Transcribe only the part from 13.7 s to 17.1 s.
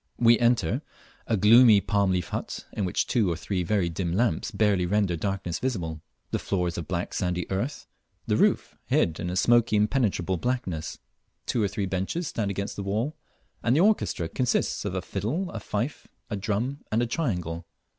the orchestra consists of a fiddle, a fife, a drum, and a